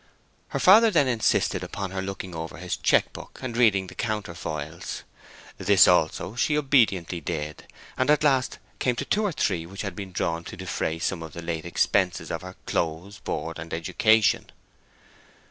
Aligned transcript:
Her 0.47 0.57
father 0.57 0.89
then 0.89 1.07
insisted 1.07 1.63
upon 1.63 1.91
her 1.91 2.01
looking 2.01 2.33
over 2.33 2.57
his 2.57 2.75
checkbook 2.75 3.37
and 3.43 3.55
reading 3.55 3.85
the 3.85 3.93
counterfoils. 3.93 5.03
This, 5.59 5.87
also, 5.87 6.33
she 6.35 6.57
obediently 6.57 7.21
did, 7.21 7.67
and 7.99 8.09
at 8.09 8.23
last 8.23 8.57
came 8.79 8.95
to 8.95 9.05
two 9.05 9.21
or 9.21 9.31
three 9.31 9.67
which 9.67 9.83
had 9.83 9.95
been 9.95 10.11
drawn 10.11 10.43
to 10.45 10.57
defray 10.57 10.97
some 10.97 11.21
of 11.21 11.33
the 11.33 11.41
late 11.43 11.65
expenses 11.65 12.31
of 12.31 12.41
her 12.41 12.55
clothes, 12.65 13.19
board, 13.19 13.59
and 13.59 13.75
education. 13.75 14.51